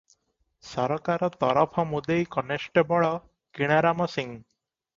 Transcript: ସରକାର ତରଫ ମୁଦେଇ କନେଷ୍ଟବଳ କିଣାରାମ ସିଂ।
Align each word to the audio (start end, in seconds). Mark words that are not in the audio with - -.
ସରକାର 0.69 1.29
ତରଫ 1.43 1.85
ମୁଦେଇ 1.91 2.25
କନେଷ୍ଟବଳ 2.37 3.13
କିଣାରାମ 3.61 4.13
ସିଂ। 4.19 4.31